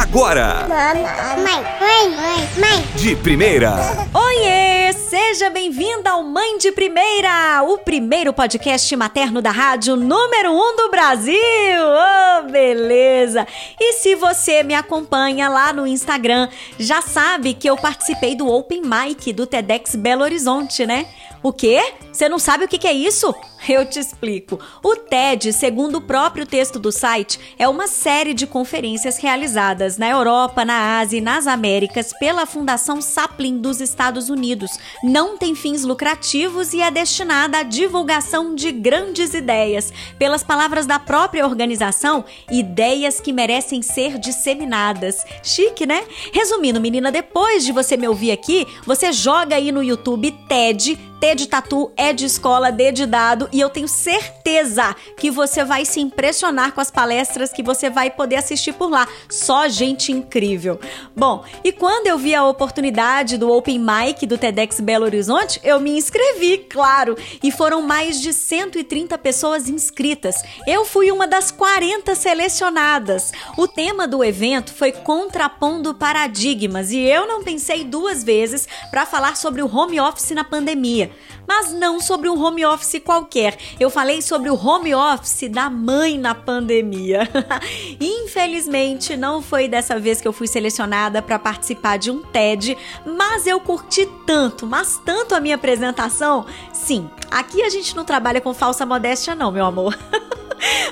agora. 0.00 0.66
Mãe, 0.66 1.02
mãe, 1.44 2.16
mãe, 2.16 2.48
mãe. 2.58 2.86
De 2.96 3.14
primeira. 3.16 3.74
Oiê! 4.14 4.92
Seja 4.94 5.50
bem-vinda 5.50 6.10
ao 6.10 6.22
Mãe 6.22 6.56
de 6.56 6.72
Primeira, 6.72 7.62
o 7.64 7.78
primeiro 7.78 8.32
podcast 8.32 8.94
materno 8.96 9.42
da 9.42 9.50
rádio 9.50 9.96
número 9.96 10.52
um 10.52 10.76
do 10.76 10.90
Brasil. 10.90 11.34
Oh, 11.34 12.50
beleza! 12.50 13.46
E 13.78 13.94
se 13.94 14.14
você 14.14 14.62
me 14.62 14.74
acompanha 14.74 15.48
lá 15.48 15.72
no 15.72 15.86
Instagram, 15.86 16.48
já 16.78 17.02
sabe 17.02 17.54
que 17.54 17.68
eu 17.68 17.76
participei 17.76 18.34
do 18.34 18.48
Open 18.48 18.82
Mic 18.82 19.32
do 19.32 19.46
TEDx 19.46 19.96
Belo 19.96 20.22
Horizonte, 20.22 20.86
né? 20.86 21.06
O 21.42 21.52
quê? 21.52 21.92
Você 22.12 22.28
não 22.28 22.38
sabe 22.38 22.64
o 22.64 22.68
que 22.68 22.86
é 22.86 22.92
isso? 22.92 23.34
Eu 23.68 23.84
te 23.84 23.98
explico. 23.98 24.58
O 24.82 24.96
TED, 24.96 25.52
segundo 25.52 25.96
o 25.96 26.00
próprio 26.00 26.46
texto 26.46 26.78
do 26.78 26.90
site, 26.90 27.38
é 27.58 27.68
uma 27.68 27.86
série 27.86 28.32
de 28.32 28.46
conferências 28.46 29.18
realizadas 29.18 29.98
na 29.98 30.08
Europa, 30.08 30.64
na 30.64 30.98
Ásia 30.98 31.18
e 31.18 31.20
nas 31.20 31.46
Américas 31.46 32.12
pela 32.18 32.46
Fundação 32.46 33.02
Sapling 33.02 33.58
dos 33.58 33.80
Estados 33.80 34.30
Unidos. 34.30 34.70
Não 35.02 35.36
tem 35.36 35.54
fins 35.54 35.84
lucrativos 35.84 36.72
e 36.72 36.80
é 36.80 36.90
destinada 36.90 37.58
à 37.58 37.62
divulgação 37.62 38.54
de 38.54 38.72
grandes 38.72 39.34
ideias. 39.34 39.92
Pelas 40.18 40.42
palavras 40.42 40.86
da 40.86 40.98
própria 40.98 41.46
organização, 41.46 42.24
ideias 42.50 43.20
que 43.20 43.32
merecem 43.32 43.82
ser 43.82 44.18
disseminadas. 44.18 45.24
Chique, 45.42 45.84
né? 45.86 46.04
Resumindo, 46.32 46.80
menina, 46.80 47.12
depois 47.12 47.64
de 47.64 47.72
você 47.72 47.96
me 47.96 48.08
ouvir 48.08 48.32
aqui, 48.32 48.66
você 48.86 49.12
joga 49.12 49.56
aí 49.56 49.70
no 49.70 49.82
YouTube 49.82 50.32
TED 50.48 50.98
T 51.20 51.34
de 51.34 51.46
tatu, 51.46 51.92
é 51.98 52.14
de 52.14 52.24
escola, 52.24 52.72
D 52.72 52.92
de 52.92 53.04
dado 53.04 53.46
e 53.52 53.60
eu 53.60 53.70
tenho 53.70 53.88
certeza 53.88 54.94
que 55.16 55.30
você 55.30 55.64
vai 55.64 55.84
se 55.84 56.00
impressionar 56.00 56.72
com 56.72 56.80
as 56.80 56.90
palestras 56.90 57.52
que 57.52 57.62
você 57.62 57.90
vai 57.90 58.10
poder 58.10 58.36
assistir 58.36 58.72
por 58.72 58.90
lá. 58.90 59.06
Só 59.28 59.68
gente 59.68 60.12
incrível. 60.12 60.78
Bom, 61.16 61.44
e 61.64 61.72
quando 61.72 62.06
eu 62.06 62.18
vi 62.18 62.34
a 62.34 62.44
oportunidade 62.44 63.36
do 63.36 63.50
Open 63.50 63.78
Mic 63.78 64.26
do 64.26 64.38
TEDx 64.38 64.80
Belo 64.80 65.04
Horizonte, 65.04 65.60
eu 65.62 65.80
me 65.80 65.96
inscrevi, 65.96 66.58
claro, 66.58 67.16
e 67.42 67.50
foram 67.50 67.82
mais 67.82 68.20
de 68.20 68.32
130 68.32 69.16
pessoas 69.18 69.68
inscritas. 69.68 70.42
Eu 70.66 70.84
fui 70.84 71.10
uma 71.10 71.26
das 71.26 71.50
40 71.50 72.14
selecionadas. 72.14 73.32
O 73.56 73.66
tema 73.66 74.06
do 74.06 74.24
evento 74.24 74.72
foi 74.72 74.92
contrapondo 74.92 75.94
paradigmas 75.94 76.90
e 76.92 77.00
eu 77.00 77.26
não 77.26 77.42
pensei 77.42 77.84
duas 77.84 78.22
vezes 78.22 78.66
para 78.90 79.06
falar 79.06 79.36
sobre 79.36 79.62
o 79.62 79.74
home 79.74 80.00
office 80.00 80.30
na 80.30 80.44
pandemia 80.44 81.10
mas 81.50 81.72
não 81.72 81.98
sobre 81.98 82.28
um 82.28 82.40
home 82.40 82.64
office 82.64 83.02
qualquer. 83.04 83.39
Eu 83.78 83.90
falei 83.90 84.22
sobre 84.22 84.50
o 84.50 84.54
home 84.54 84.94
office 84.94 85.48
da 85.50 85.70
mãe 85.70 86.18
na 86.18 86.34
pandemia. 86.34 87.28
Infelizmente, 88.00 89.16
não 89.16 89.42
foi 89.42 89.68
dessa 89.68 89.98
vez 89.98 90.20
que 90.20 90.28
eu 90.28 90.32
fui 90.32 90.46
selecionada 90.46 91.22
para 91.22 91.38
participar 91.38 91.98
de 91.98 92.10
um 92.10 92.22
TED, 92.22 92.76
mas 93.04 93.46
eu 93.46 93.60
curti 93.60 94.08
tanto, 94.26 94.66
mas 94.66 95.00
tanto 95.04 95.34
a 95.34 95.40
minha 95.40 95.54
apresentação. 95.54 96.46
Sim, 96.72 97.08
aqui 97.30 97.62
a 97.62 97.68
gente 97.68 97.94
não 97.96 98.04
trabalha 98.04 98.40
com 98.40 98.54
falsa 98.54 98.86
modéstia 98.86 99.34
não, 99.34 99.50
meu 99.50 99.64
amor. 99.64 99.98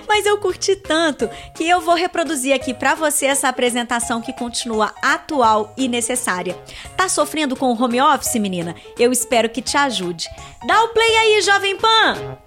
Mas 0.07 0.27
eu 0.27 0.39
curti 0.39 0.77
tanto 0.77 1.29
que 1.55 1.69
eu 1.69 1.81
vou 1.81 1.95
reproduzir 1.95 2.55
aqui 2.55 2.73
para 2.73 2.95
você 2.95 3.27
essa 3.27 3.49
apresentação 3.49 4.21
que 4.21 4.33
continua 4.33 4.95
atual 5.03 5.73
e 5.77 5.89
necessária. 5.89 6.57
Tá 6.97 7.09
sofrendo 7.09 7.57
com 7.57 7.73
o 7.73 7.83
home 7.83 8.01
office, 8.01 8.35
menina? 8.35 8.75
Eu 8.99 9.13
espero 9.13 9.49
que 9.49 9.63
te 9.63 9.77
ajude. 9.77 10.29
Dá 10.67 10.83
o 10.85 10.89
play 10.89 11.17
aí, 11.17 11.43
Jovem 11.43 11.77
Pan! 11.77 12.39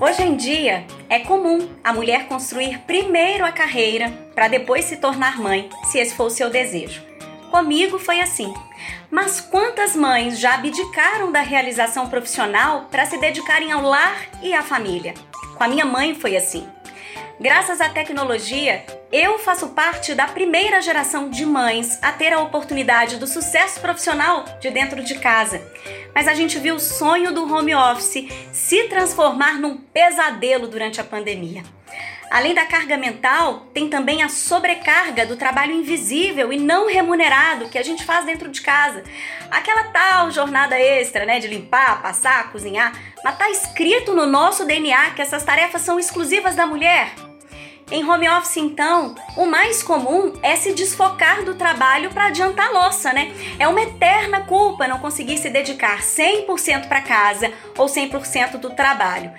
Hoje 0.00 0.22
em 0.22 0.34
dia, 0.34 0.86
é 1.10 1.18
comum 1.18 1.68
a 1.84 1.92
mulher 1.92 2.26
construir 2.26 2.78
primeiro 2.86 3.44
a 3.44 3.52
carreira 3.52 4.10
para 4.34 4.48
depois 4.48 4.86
se 4.86 4.96
tornar 4.96 5.38
mãe, 5.38 5.68
se 5.90 5.98
esse 5.98 6.14
for 6.14 6.28
o 6.28 6.30
seu 6.30 6.48
desejo. 6.48 7.02
Comigo 7.50 7.98
foi 7.98 8.20
assim. 8.20 8.54
Mas 9.10 9.40
quantas 9.40 9.96
mães 9.96 10.38
já 10.38 10.54
abdicaram 10.54 11.32
da 11.32 11.40
realização 11.40 12.08
profissional 12.08 12.86
para 12.90 13.04
se 13.04 13.18
dedicarem 13.18 13.72
ao 13.72 13.82
lar 13.82 14.16
e 14.40 14.54
à 14.54 14.62
família? 14.62 15.14
Com 15.56 15.64
a 15.64 15.68
minha 15.68 15.84
mãe 15.84 16.14
foi 16.14 16.36
assim. 16.36 16.68
Graças 17.40 17.80
à 17.80 17.88
tecnologia, 17.88 18.84
eu 19.10 19.38
faço 19.38 19.70
parte 19.70 20.14
da 20.14 20.28
primeira 20.28 20.80
geração 20.80 21.28
de 21.28 21.44
mães 21.44 21.98
a 22.02 22.12
ter 22.12 22.32
a 22.32 22.40
oportunidade 22.40 23.16
do 23.16 23.26
sucesso 23.26 23.80
profissional 23.80 24.44
de 24.60 24.70
dentro 24.70 25.02
de 25.02 25.16
casa. 25.16 25.60
Mas 26.14 26.28
a 26.28 26.34
gente 26.34 26.58
viu 26.60 26.76
o 26.76 26.80
sonho 26.80 27.32
do 27.32 27.52
home 27.52 27.74
office 27.74 28.28
se 28.52 28.84
transformar 28.84 29.54
num 29.58 29.76
pesadelo 29.76 30.68
durante 30.68 31.00
a 31.00 31.04
pandemia. 31.04 31.64
Além 32.30 32.54
da 32.54 32.64
carga 32.64 32.96
mental, 32.96 33.66
tem 33.74 33.88
também 33.88 34.22
a 34.22 34.28
sobrecarga 34.28 35.26
do 35.26 35.36
trabalho 35.36 35.74
invisível 35.74 36.52
e 36.52 36.60
não 36.60 36.86
remunerado 36.86 37.68
que 37.68 37.76
a 37.76 37.82
gente 37.82 38.04
faz 38.04 38.24
dentro 38.24 38.48
de 38.48 38.60
casa. 38.60 39.02
Aquela 39.50 39.84
tal 39.84 40.30
jornada 40.30 40.78
extra, 40.78 41.26
né, 41.26 41.40
de 41.40 41.48
limpar, 41.48 42.00
passar, 42.00 42.52
cozinhar, 42.52 42.92
mas 43.24 43.36
tá 43.36 43.50
escrito 43.50 44.14
no 44.14 44.26
nosso 44.26 44.64
DNA 44.64 45.10
que 45.10 45.22
essas 45.22 45.42
tarefas 45.42 45.82
são 45.82 45.98
exclusivas 45.98 46.54
da 46.54 46.66
mulher. 46.66 47.12
Em 47.90 48.08
home 48.08 48.28
office, 48.28 48.58
então, 48.58 49.16
o 49.36 49.46
mais 49.46 49.82
comum 49.82 50.32
é 50.44 50.54
se 50.54 50.72
desfocar 50.72 51.42
do 51.42 51.56
trabalho 51.56 52.10
para 52.10 52.26
adiantar 52.26 52.68
a 52.68 52.84
louça, 52.84 53.12
né? 53.12 53.34
É 53.58 53.66
uma 53.66 53.82
eterna 53.82 54.42
culpa 54.42 54.86
não 54.86 55.00
conseguir 55.00 55.38
se 55.38 55.50
dedicar 55.50 55.98
100% 55.98 56.86
para 56.86 57.00
casa 57.00 57.52
ou 57.76 57.86
100% 57.86 58.58
do 58.58 58.70
trabalho. 58.70 59.32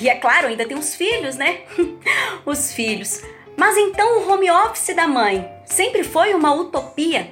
E 0.00 0.08
é 0.08 0.14
claro, 0.14 0.48
ainda 0.48 0.66
tem 0.66 0.76
os 0.76 0.94
filhos, 0.94 1.36
né? 1.36 1.60
os 2.46 2.72
filhos. 2.72 3.22
Mas 3.56 3.76
então 3.76 4.20
o 4.20 4.30
home 4.30 4.50
office 4.50 4.94
da 4.94 5.08
mãe 5.08 5.48
sempre 5.66 6.04
foi 6.04 6.34
uma 6.34 6.54
utopia? 6.54 7.30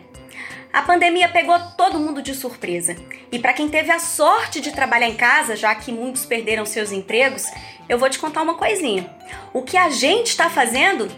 A 0.72 0.82
pandemia 0.82 1.28
pegou 1.28 1.58
todo 1.76 1.98
mundo 1.98 2.20
de 2.20 2.34
surpresa. 2.34 2.96
E 3.32 3.38
para 3.38 3.52
quem 3.52 3.68
teve 3.68 3.90
a 3.90 3.98
sorte 3.98 4.60
de 4.60 4.72
trabalhar 4.72 5.08
em 5.08 5.14
casa, 5.14 5.56
já 5.56 5.74
que 5.74 5.90
muitos 5.90 6.26
perderam 6.26 6.66
seus 6.66 6.92
empregos, 6.92 7.46
eu 7.88 7.98
vou 7.98 8.10
te 8.10 8.18
contar 8.18 8.42
uma 8.42 8.54
coisinha. 8.54 9.08
O 9.54 9.62
que 9.62 9.76
a 9.76 9.88
gente 9.88 10.26
está 10.26 10.50
fazendo 10.50 11.08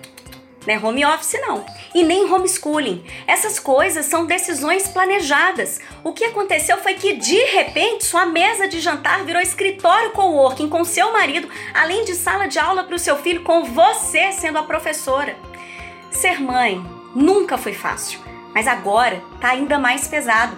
né? 0.69 0.79
Home 0.79 1.03
office 1.07 1.41
não. 1.41 1.65
E 1.95 2.05
nem 2.05 2.31
homeschooling. 2.31 3.03
Essas 3.27 3.59
coisas 3.59 4.05
são 4.05 4.27
decisões 4.27 4.87
planejadas. 4.87 5.81
O 6.05 6.13
que 6.13 6.27
aconteceu 6.27 6.77
foi 6.77 6.93
que 6.93 7.15
de 7.15 7.43
repente 7.47 8.05
sua 8.05 8.27
mesa 8.27 8.69
de 8.69 8.79
jantar 8.79 9.25
virou 9.25 9.41
escritório 9.41 10.11
coworking 10.11 10.69
com 10.69 10.85
seu 10.85 11.11
marido, 11.11 11.49
além 11.73 12.05
de 12.05 12.15
sala 12.15 12.47
de 12.47 12.59
aula 12.59 12.85
para 12.85 12.95
o 12.95 12.99
seu 12.99 13.17
filho 13.17 13.43
com 13.43 13.65
você 13.65 14.31
sendo 14.33 14.59
a 14.59 14.63
professora. 14.63 15.35
Ser 16.11 16.39
mãe 16.39 16.85
nunca 17.15 17.57
foi 17.57 17.73
fácil, 17.73 18.21
mas 18.55 18.69
agora 18.69 19.23
tá 19.41 19.49
ainda 19.49 19.79
mais 19.79 20.07
pesado. 20.07 20.55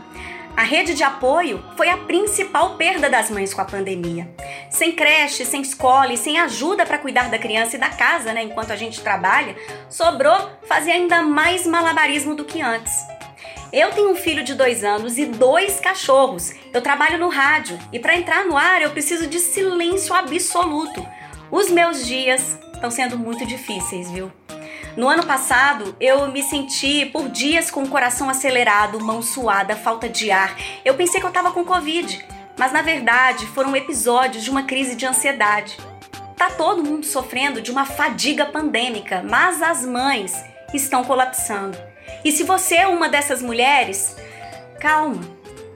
A 0.57 0.63
rede 0.63 0.95
de 0.95 1.03
apoio 1.03 1.65
foi 1.77 1.89
a 1.89 1.97
principal 1.97 2.77
perda 2.77 3.09
das 3.09 3.31
mães 3.31 3.55
com 3.55 3.61
a 3.61 3.65
pandemia. 3.65 4.29
Sem 4.69 4.93
creche, 4.93 5.45
sem 5.45 5.63
escola 5.63 6.13
e 6.13 6.19
sem 6.19 6.39
ajuda 6.39 6.85
para 6.85 6.99
cuidar 6.99 7.31
da 7.31 7.39
criança 7.39 7.77
e 7.77 7.79
da 7.79 7.89
casa, 7.89 8.33
né, 8.33 8.43
enquanto 8.43 8.73
a 8.73 8.77
gente 8.77 9.01
trabalha, 9.01 9.57
sobrou 9.89 10.51
fazer 10.67 10.93
ainda 10.93 11.23
mais 11.23 11.67
malabarismo 11.67 12.35
do 12.35 12.45
que 12.45 12.61
antes. 12.61 12.93
Eu 13.73 13.91
tenho 13.93 14.11
um 14.11 14.17
filho 14.17 14.43
de 14.43 14.55
dois 14.55 14.83
anos 14.83 15.17
e 15.17 15.25
dois 15.25 15.79
cachorros. 15.79 16.53
Eu 16.73 16.83
trabalho 16.83 17.19
no 17.19 17.29
rádio 17.29 17.79
e 17.93 18.01
para 18.01 18.17
entrar 18.17 18.45
no 18.45 18.57
ar 18.57 18.83
eu 18.83 18.91
preciso 18.91 19.29
de 19.29 19.39
silêncio 19.39 20.13
absoluto. 20.13 21.07
Os 21.51 21.71
meus 21.71 22.05
dias 22.05 22.59
estão 22.75 22.91
sendo 22.91 23.17
muito 23.17 23.47
difíceis, 23.47 24.11
viu? 24.11 24.33
No 24.97 25.09
ano 25.09 25.25
passado, 25.25 25.95
eu 26.01 26.27
me 26.29 26.43
senti 26.43 27.07
por 27.07 27.29
dias 27.29 27.71
com 27.71 27.85
o 27.85 27.89
coração 27.89 28.29
acelerado, 28.29 29.01
mão 29.01 29.23
suada, 29.23 29.77
falta 29.77 30.09
de 30.09 30.31
ar. 30.31 30.57
Eu 30.85 30.95
pensei 30.95 31.21
que 31.21 31.27
eu 31.27 31.31
estava 31.31 31.53
com 31.53 31.65
Covid, 31.65 32.27
mas 32.59 32.73
na 32.73 32.83
verdade 32.83 33.47
foram 33.47 33.77
episódios 33.77 34.43
de 34.43 34.51
uma 34.51 34.65
crise 34.65 34.97
de 34.97 35.07
ansiedade. 35.07 35.79
Tá 36.37 36.51
todo 36.51 36.83
mundo 36.83 37.07
sofrendo 37.07 37.61
de 37.61 37.71
uma 37.71 37.85
fadiga 37.85 38.47
pandêmica, 38.47 39.23
mas 39.23 39.63
as 39.63 39.87
mães 39.87 40.35
estão 40.75 41.05
colapsando. 41.05 41.79
E 42.25 42.33
se 42.33 42.43
você 42.43 42.77
é 42.77 42.89
uma 42.89 43.09
dessas 43.09 43.41
mulheres, 43.41 44.17
calma. 44.81 45.21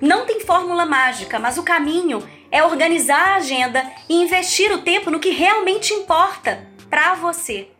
Não 0.00 0.27
tem 0.27 0.41
fórmula 0.41 0.85
mágica, 0.85 1.39
mas 1.39 1.56
o 1.56 1.62
caminho 1.62 2.27
é 2.50 2.65
organizar 2.65 3.29
a 3.29 3.37
agenda 3.37 3.85
e 4.09 4.23
investir 4.23 4.73
o 4.73 4.83
tempo 4.83 5.11
no 5.11 5.21
que 5.21 5.31
realmente 5.31 5.94
importa 5.94 6.67
para 6.91 7.15
você. 7.15 7.74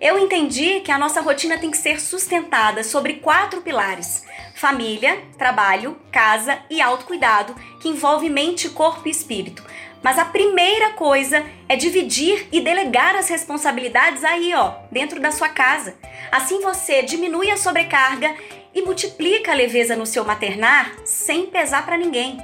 Eu 0.00 0.18
entendi 0.18 0.80
que 0.80 0.92
a 0.92 0.98
nossa 0.98 1.20
rotina 1.20 1.58
tem 1.58 1.70
que 1.70 1.76
ser 1.76 2.00
sustentada 2.00 2.84
sobre 2.84 3.14
quatro 3.14 3.60
pilares: 3.62 4.24
família, 4.54 5.22
trabalho, 5.38 5.96
casa 6.12 6.58
e 6.68 6.80
autocuidado, 6.80 7.54
que 7.80 7.88
envolve 7.88 8.28
mente, 8.28 8.68
corpo 8.68 9.08
e 9.08 9.10
espírito. 9.10 9.64
Mas 10.02 10.18
a 10.18 10.24
primeira 10.26 10.90
coisa 10.90 11.42
é 11.66 11.76
dividir 11.76 12.46
e 12.52 12.60
delegar 12.60 13.16
as 13.16 13.28
responsabilidades 13.28 14.22
aí, 14.22 14.52
ó, 14.54 14.74
dentro 14.92 15.18
da 15.18 15.32
sua 15.32 15.48
casa. 15.48 15.96
Assim 16.30 16.60
você 16.60 17.02
diminui 17.02 17.50
a 17.50 17.56
sobrecarga 17.56 18.34
e 18.74 18.82
multiplica 18.82 19.52
a 19.52 19.54
leveza 19.54 19.96
no 19.96 20.04
seu 20.04 20.24
maternar 20.24 20.94
sem 21.06 21.46
pesar 21.46 21.86
para 21.86 21.96
ninguém. 21.96 22.38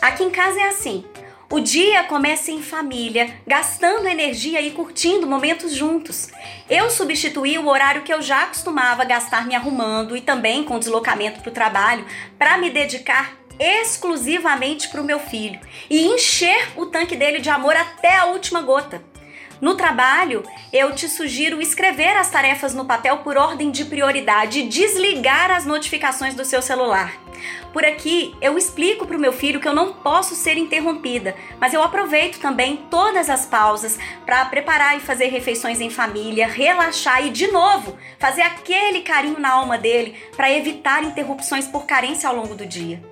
Aqui 0.00 0.24
em 0.24 0.30
casa 0.30 0.58
é 0.60 0.68
assim: 0.68 1.04
O 1.54 1.60
dia 1.60 2.02
começa 2.02 2.50
em 2.50 2.60
família, 2.60 3.32
gastando 3.46 4.08
energia 4.08 4.60
e 4.60 4.72
curtindo 4.72 5.24
momentos 5.24 5.72
juntos. 5.72 6.26
Eu 6.68 6.90
substituí 6.90 7.56
o 7.58 7.68
horário 7.68 8.02
que 8.02 8.12
eu 8.12 8.20
já 8.20 8.42
acostumava 8.42 9.04
gastar 9.04 9.46
me 9.46 9.54
arrumando 9.54 10.16
e 10.16 10.20
também 10.20 10.64
com 10.64 10.80
deslocamento 10.80 11.40
para 11.40 11.50
o 11.50 11.54
trabalho 11.54 12.04
para 12.36 12.58
me 12.58 12.70
dedicar 12.70 13.38
exclusivamente 13.56 14.88
para 14.88 15.00
o 15.00 15.04
meu 15.04 15.20
filho 15.20 15.60
e 15.88 16.06
encher 16.06 16.72
o 16.74 16.86
tanque 16.86 17.14
dele 17.14 17.38
de 17.38 17.48
amor 17.48 17.76
até 17.76 18.16
a 18.16 18.24
última 18.24 18.60
gota. 18.60 19.13
No 19.60 19.76
trabalho, 19.76 20.42
eu 20.72 20.94
te 20.94 21.08
sugiro 21.08 21.60
escrever 21.60 22.16
as 22.16 22.30
tarefas 22.30 22.74
no 22.74 22.84
papel 22.84 23.18
por 23.18 23.36
ordem 23.36 23.70
de 23.70 23.84
prioridade 23.84 24.60
e 24.60 24.68
desligar 24.68 25.50
as 25.50 25.64
notificações 25.64 26.34
do 26.34 26.44
seu 26.44 26.60
celular. 26.60 27.24
Por 27.72 27.84
aqui, 27.84 28.34
eu 28.40 28.56
explico 28.56 29.06
para 29.06 29.16
o 29.16 29.20
meu 29.20 29.32
filho 29.32 29.60
que 29.60 29.66
eu 29.66 29.74
não 29.74 29.92
posso 29.92 30.34
ser 30.34 30.56
interrompida, 30.56 31.34
mas 31.58 31.74
eu 31.74 31.82
aproveito 31.82 32.38
também 32.38 32.76
todas 32.88 33.28
as 33.28 33.46
pausas 33.46 33.98
para 34.24 34.44
preparar 34.44 34.96
e 34.96 35.00
fazer 35.00 35.26
refeições 35.26 35.80
em 35.80 35.90
família, 35.90 36.46
relaxar 36.46 37.26
e, 37.26 37.30
de 37.30 37.48
novo, 37.48 37.98
fazer 38.18 38.42
aquele 38.42 39.00
carinho 39.00 39.40
na 39.40 39.50
alma 39.50 39.76
dele 39.76 40.16
para 40.36 40.52
evitar 40.52 41.02
interrupções 41.02 41.66
por 41.66 41.84
carência 41.84 42.28
ao 42.28 42.36
longo 42.36 42.54
do 42.54 42.64
dia. 42.64 43.02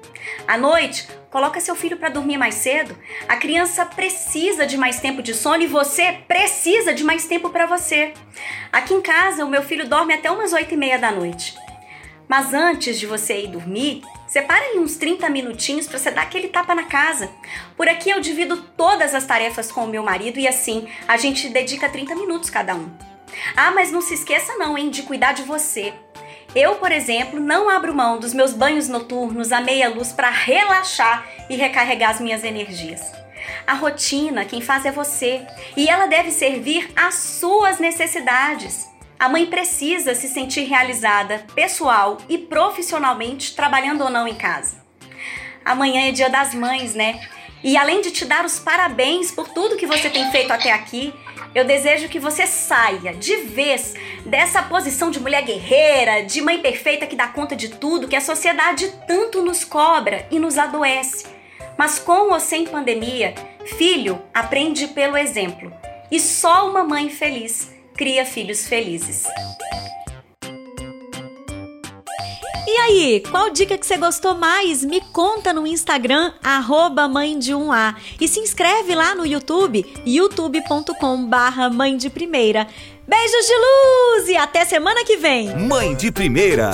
À 0.46 0.58
noite, 0.58 1.08
coloca 1.30 1.60
seu 1.60 1.74
filho 1.74 1.96
para 1.96 2.08
dormir 2.08 2.36
mais 2.36 2.56
cedo. 2.56 2.96
A 3.28 3.36
criança 3.36 3.86
precisa 3.86 4.66
de 4.66 4.76
mais 4.76 5.00
tempo 5.00 5.22
de 5.22 5.34
sono 5.34 5.62
e 5.62 5.66
você 5.66 6.20
precisa 6.26 6.92
de 6.92 7.04
mais 7.04 7.26
tempo 7.26 7.50
para 7.50 7.66
você. 7.66 8.12
Aqui 8.72 8.94
em 8.94 9.00
casa, 9.00 9.44
o 9.44 9.50
meu 9.50 9.62
filho 9.62 9.88
dorme 9.88 10.14
até 10.14 10.30
umas 10.30 10.52
8 10.52 10.74
e 10.74 10.76
meia 10.76 10.98
da 10.98 11.10
noite. 11.10 11.56
Mas 12.28 12.54
antes 12.54 12.98
de 12.98 13.06
você 13.06 13.42
ir 13.42 13.48
dormir, 13.48 14.02
separe 14.26 14.64
aí 14.64 14.78
uns 14.78 14.96
30 14.96 15.28
minutinhos 15.28 15.86
para 15.86 15.98
você 15.98 16.10
dar 16.10 16.22
aquele 16.22 16.48
tapa 16.48 16.74
na 16.74 16.84
casa. 16.84 17.30
Por 17.76 17.88
aqui 17.88 18.10
eu 18.10 18.20
divido 18.20 18.56
todas 18.76 19.14
as 19.14 19.26
tarefas 19.26 19.70
com 19.70 19.84
o 19.84 19.88
meu 19.88 20.02
marido 20.02 20.38
e 20.38 20.48
assim 20.48 20.88
a 21.06 21.16
gente 21.16 21.48
dedica 21.50 21.88
30 21.88 22.14
minutos 22.14 22.48
cada 22.48 22.74
um. 22.74 22.90
Ah, 23.56 23.70
mas 23.72 23.90
não 23.90 24.00
se 24.00 24.14
esqueça 24.14 24.56
não, 24.56 24.76
hein, 24.76 24.90
de 24.90 25.02
cuidar 25.02 25.32
de 25.32 25.42
você. 25.42 25.92
Eu, 26.54 26.74
por 26.74 26.92
exemplo, 26.92 27.40
não 27.40 27.70
abro 27.70 27.94
mão 27.94 28.18
dos 28.18 28.34
meus 28.34 28.52
banhos 28.52 28.86
noturnos 28.86 29.52
à 29.52 29.60
meia 29.60 29.88
luz 29.88 30.12
para 30.12 30.28
relaxar 30.28 31.26
e 31.48 31.56
recarregar 31.56 32.10
as 32.10 32.20
minhas 32.20 32.44
energias. 32.44 33.00
A 33.66 33.72
rotina, 33.72 34.44
quem 34.44 34.60
faz 34.60 34.84
é 34.84 34.92
você, 34.92 35.46
e 35.76 35.88
ela 35.88 36.06
deve 36.06 36.30
servir 36.30 36.90
às 36.94 37.14
suas 37.14 37.78
necessidades. 37.78 38.86
A 39.18 39.30
mãe 39.30 39.46
precisa 39.46 40.14
se 40.14 40.28
sentir 40.28 40.64
realizada, 40.64 41.44
pessoal 41.54 42.18
e 42.28 42.36
profissionalmente, 42.36 43.56
trabalhando 43.56 44.04
ou 44.04 44.10
não 44.10 44.28
em 44.28 44.34
casa. 44.34 44.82
Amanhã 45.64 46.08
é 46.08 46.12
dia 46.12 46.28
das 46.28 46.54
mães, 46.54 46.94
né? 46.94 47.18
E 47.64 47.76
além 47.76 48.02
de 48.02 48.10
te 48.10 48.24
dar 48.24 48.44
os 48.44 48.58
parabéns 48.58 49.30
por 49.30 49.48
tudo 49.48 49.76
que 49.76 49.86
você 49.86 50.10
tem 50.10 50.30
feito 50.32 50.52
até 50.52 50.72
aqui, 50.72 51.14
eu 51.54 51.64
desejo 51.64 52.08
que 52.08 52.18
você 52.18 52.46
saia 52.46 53.14
de 53.14 53.36
vez 53.36 53.94
dessa 54.24 54.62
posição 54.62 55.10
de 55.10 55.20
mulher 55.20 55.42
guerreira, 55.42 56.22
de 56.24 56.40
mãe 56.40 56.60
perfeita 56.60 57.06
que 57.06 57.16
dá 57.16 57.28
conta 57.28 57.56
de 57.56 57.68
tudo, 57.68 58.08
que 58.08 58.16
a 58.16 58.20
sociedade 58.20 58.92
tanto 59.06 59.42
nos 59.42 59.64
cobra 59.64 60.26
e 60.30 60.38
nos 60.38 60.58
adoece. 60.58 61.26
Mas 61.76 61.98
com 61.98 62.32
ou 62.32 62.40
sem 62.40 62.66
pandemia, 62.66 63.34
filho 63.78 64.20
aprende 64.32 64.88
pelo 64.88 65.16
exemplo. 65.16 65.72
E 66.10 66.20
só 66.20 66.68
uma 66.68 66.84
mãe 66.84 67.08
feliz 67.08 67.72
cria 67.94 68.24
filhos 68.24 68.66
felizes. 68.66 69.24
E 72.74 72.76
aí, 72.76 73.22
qual 73.30 73.50
dica 73.50 73.76
que 73.76 73.84
você 73.84 73.98
gostou 73.98 74.34
mais? 74.34 74.82
Me 74.82 75.00
conta 75.12 75.52
no 75.52 75.66
Instagram, 75.66 76.32
arroba 76.42 77.06
mãe 77.06 77.38
de 77.38 77.52
1A. 77.52 77.94
E 78.18 78.26
se 78.26 78.40
inscreve 78.40 78.94
lá 78.94 79.14
no 79.14 79.26
YouTube, 79.26 79.84
youtube.com 80.06 81.26
barra 81.26 81.68
mãe 81.68 81.96
de 81.96 82.08
primeira. 82.08 82.66
Beijos 83.06 83.46
de 83.46 83.54
luz 83.54 84.28
e 84.28 84.36
até 84.36 84.64
semana 84.64 85.04
que 85.04 85.16
vem. 85.16 85.56
Mãe 85.56 85.94
de 85.96 86.12
primeira. 86.12 86.70